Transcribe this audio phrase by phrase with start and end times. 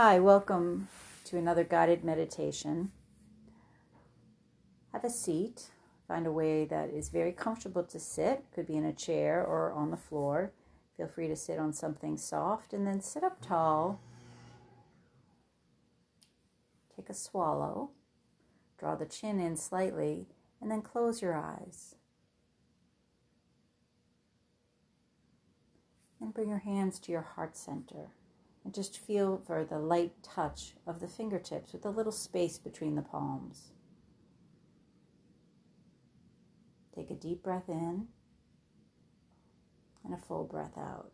[0.00, 0.86] Hi, welcome
[1.24, 2.92] to another guided meditation.
[4.92, 5.70] Have a seat.
[6.06, 8.44] Find a way that is very comfortable to sit.
[8.54, 10.52] Could be in a chair or on the floor.
[10.96, 14.00] Feel free to sit on something soft and then sit up tall.
[16.94, 17.90] Take a swallow.
[18.78, 20.28] Draw the chin in slightly
[20.60, 21.96] and then close your eyes.
[26.20, 28.10] And bring your hands to your heart center.
[28.68, 32.96] And just feel for the light touch of the fingertips with a little space between
[32.96, 33.70] the palms.
[36.94, 38.08] Take a deep breath in
[40.04, 41.12] and a full breath out.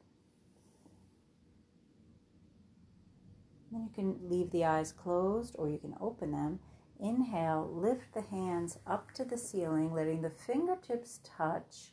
[3.71, 6.59] Then you can leave the eyes closed or you can open them.
[6.99, 11.93] Inhale, lift the hands up to the ceiling, letting the fingertips touch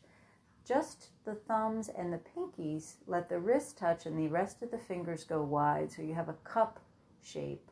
[0.67, 4.77] just the thumbs and the pinkies, let the wrist touch and the rest of the
[4.77, 6.79] fingers go wide so you have a cup
[7.21, 7.71] shape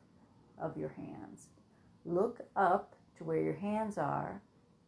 [0.60, 1.48] of your hands.
[2.06, 4.42] Look up to where your hands are.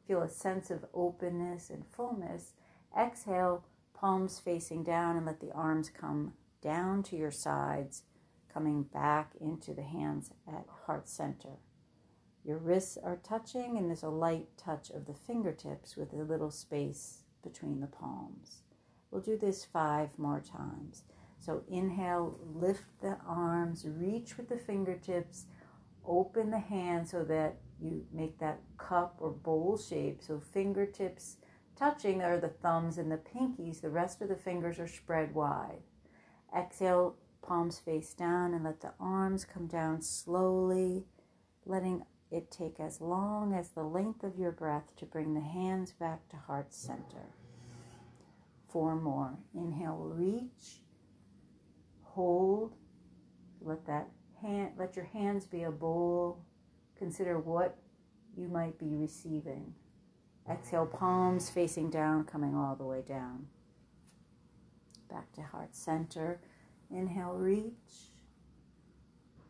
[0.08, 2.54] Feel a sense of openness and fullness.
[2.98, 8.04] Exhale, palms facing down, and let the arms come down to your sides,
[8.52, 11.60] coming back into the hands at heart center.
[12.44, 16.52] Your wrists are touching, and there's a light touch of the fingertips with a little
[16.52, 18.62] space between the palms.
[19.10, 21.04] We'll do this five more times.
[21.40, 25.46] So inhale, lift the arms, reach with the fingertips,
[26.06, 30.22] open the hand so that you make that cup or bowl shape.
[30.22, 31.38] So fingertips
[31.76, 33.82] touching are the thumbs and the pinkies.
[33.82, 35.82] The rest of the fingers are spread wide.
[36.56, 41.06] Exhale, palms face down and let the arms come down slowly,
[41.66, 45.92] letting it take as long as the length of your breath to bring the hands
[45.92, 47.36] back to heart center.
[48.70, 49.38] Four more.
[49.54, 50.82] Inhale, reach,
[52.04, 52.74] hold.
[53.60, 54.08] Let that
[54.42, 56.40] hand let your hands be a bowl.
[56.98, 57.78] Consider what
[58.36, 59.74] you might be receiving.
[60.50, 63.48] Exhale, palms facing down, coming all the way down.
[65.10, 66.40] Back to heart center.
[66.90, 68.12] Inhale, reach.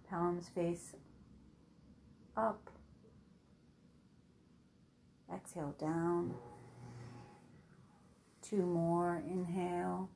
[0.10, 0.94] Palms face
[2.36, 2.71] up.
[5.34, 6.34] Exhale down.
[8.42, 9.24] Two more.
[9.28, 10.10] Inhale.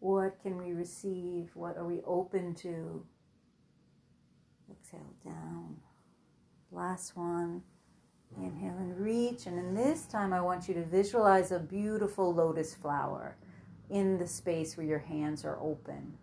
[0.00, 1.50] What can we receive?
[1.54, 3.04] What are we open to?
[4.70, 5.76] Exhale down.
[6.70, 7.62] Last one.
[8.36, 9.46] Inhale and reach.
[9.46, 13.36] And in this time, I want you to visualize a beautiful lotus flower
[13.90, 16.14] in the space where your hands are open.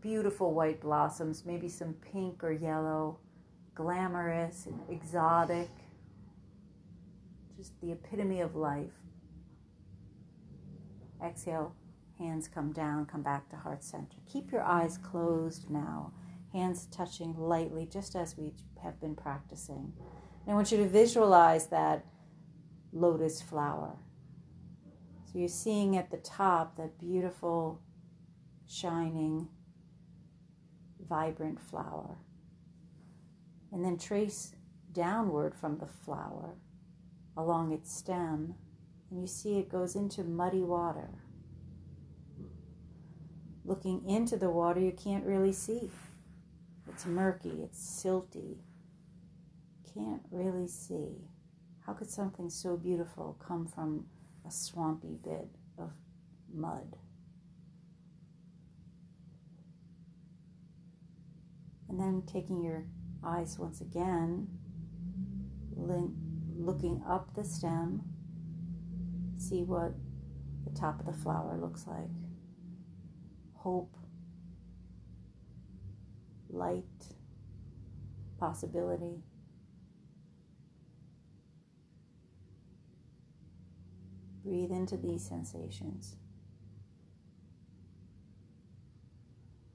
[0.00, 3.18] Beautiful white blossoms, maybe some pink or yellow
[3.74, 5.70] glamorous and exotic,
[7.58, 9.02] just the epitome of life.
[11.20, 11.74] Exhale,
[12.16, 14.18] hands come down, come back to heart center.
[14.30, 16.12] Keep your eyes closed now,
[16.52, 19.92] hands touching lightly, just as we have been practicing.
[20.44, 22.06] And I want you to visualize that
[22.92, 23.96] lotus flower.
[25.24, 27.80] So you're seeing at the top that beautiful,
[28.68, 29.48] shining,
[31.08, 32.18] vibrant flower
[33.72, 34.54] and then trace
[34.92, 36.54] downward from the flower
[37.38, 38.56] along its stem,
[39.10, 41.08] and you see it goes into muddy water.
[43.64, 45.88] Looking into the water, you can't really see.
[46.88, 48.56] It's murky, it's silty.
[49.94, 51.28] Can't really see.
[51.86, 54.06] How could something so beautiful come from
[54.46, 55.48] a swampy bit
[55.78, 55.92] of
[56.52, 56.96] mud?
[61.88, 62.84] And then taking your
[63.24, 64.48] eyes once again,
[66.68, 68.02] looking up the stem,
[69.38, 69.94] see what
[70.66, 72.10] the top of the flower looks like.
[73.54, 73.96] Hope,
[76.50, 76.84] light,
[78.38, 79.22] possibility.
[84.44, 86.16] Breathe into these sensations.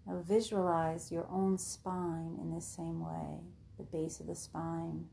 [0.05, 3.39] Now visualize your own spine in this same way,
[3.79, 5.07] the base of the spine,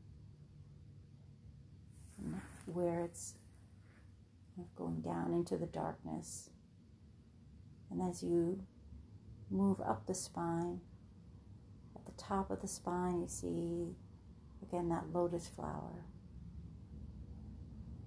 [2.73, 3.35] where it's
[4.75, 6.49] going down into the darkness.
[7.89, 8.61] And as you
[9.49, 10.81] move up the spine,
[11.95, 13.95] at the top of the spine, you see
[14.61, 16.05] again that lotus flower.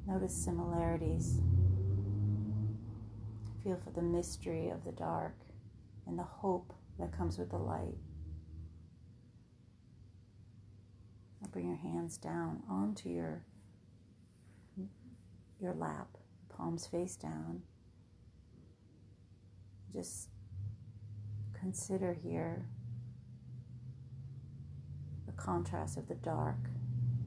[0.07, 1.41] Notice similarities.
[3.63, 5.35] Feel for the mystery of the dark
[6.07, 7.97] and the hope that comes with the light.
[11.41, 13.45] Now bring your hands down onto your
[15.65, 16.19] your lap,
[16.51, 17.63] palms face down.
[19.91, 20.29] Just
[21.59, 22.67] consider here
[25.25, 26.69] the contrast of the dark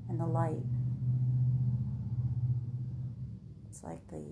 [0.07, 0.63] and the light.
[3.68, 4.24] It's like the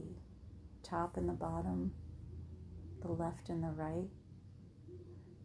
[0.83, 1.91] top and the bottom,
[3.01, 4.09] the left and the right,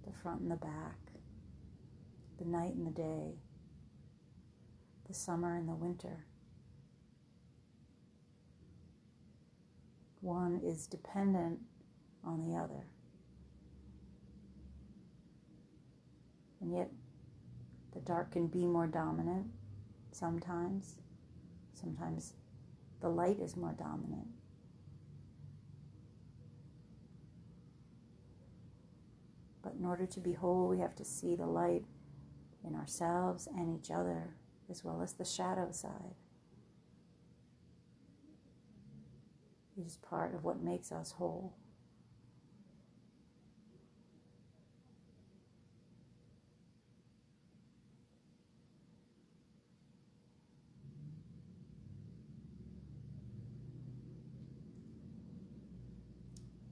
[0.07, 0.99] the front and the back,
[2.39, 3.39] the night and the day,
[5.09, 6.27] the summer and the winter.
[10.21, 11.59] One is dependent
[12.25, 12.85] on the other.
[16.61, 16.91] And yet,
[17.95, 19.47] the dark can be more dominant
[20.13, 20.97] sometimes.
[21.75, 22.35] Sometimes
[23.01, 24.29] the light is more dominant.
[29.63, 31.85] But in order to be whole, we have to see the light
[32.67, 34.37] in ourselves and each other,
[34.71, 36.15] as well as the shadow side.
[39.81, 41.55] It is part of what makes us whole.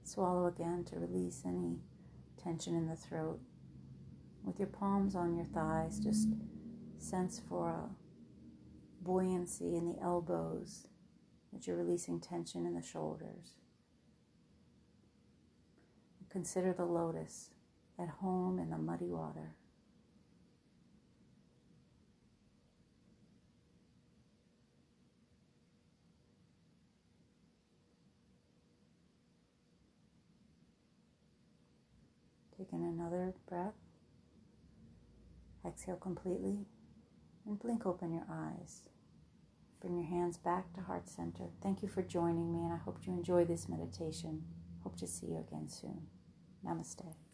[0.03, 1.79] Swallow again to release any
[2.37, 3.39] tension in the throat.
[4.43, 6.27] With your palms on your thighs, just
[6.99, 7.89] sense for a
[9.03, 10.85] buoyancy in the elbows
[11.51, 13.55] that you're releasing tension in the shoulders.
[16.29, 17.49] Consider the lotus
[17.97, 19.55] at home in the muddy water.
[32.57, 33.73] Take in another breath.
[35.65, 36.65] Exhale completely
[37.45, 38.89] and blink open your eyes.
[39.81, 41.45] Bring your hands back to heart center.
[41.63, 44.43] Thank you for joining me, and I hope you enjoy this meditation.
[44.83, 46.07] Hope to see you again soon.
[46.65, 47.28] Namaste.